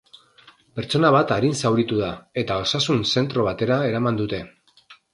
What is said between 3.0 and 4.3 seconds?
zentro batera eraman